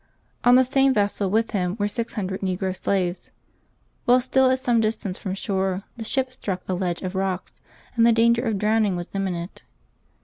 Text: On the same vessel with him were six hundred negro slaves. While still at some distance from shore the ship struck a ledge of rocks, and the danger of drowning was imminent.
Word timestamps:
On 0.43 0.55
the 0.55 0.63
same 0.63 0.95
vessel 0.95 1.29
with 1.29 1.51
him 1.51 1.75
were 1.77 1.87
six 1.87 2.15
hundred 2.15 2.41
negro 2.41 2.75
slaves. 2.75 3.29
While 4.05 4.19
still 4.19 4.49
at 4.49 4.57
some 4.57 4.81
distance 4.81 5.15
from 5.19 5.35
shore 5.35 5.83
the 5.95 6.03
ship 6.03 6.33
struck 6.33 6.63
a 6.67 6.73
ledge 6.73 7.03
of 7.03 7.13
rocks, 7.13 7.61
and 7.95 8.03
the 8.03 8.11
danger 8.11 8.41
of 8.41 8.57
drowning 8.57 8.95
was 8.95 9.09
imminent. 9.13 9.63